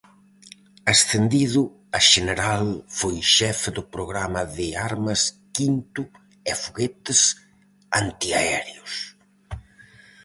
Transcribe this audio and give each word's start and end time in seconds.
Ascendido 0.93 1.61
a 1.97 1.99
xeneral, 2.11 2.67
foi 2.99 3.15
xefe 3.35 3.69
do 3.77 3.83
programa 3.95 4.41
de 4.57 4.67
armas 4.89 5.21
quinto 5.55 6.01
e 6.51 6.53
foguetes 6.63 7.19
antiaéreos. 8.01 8.93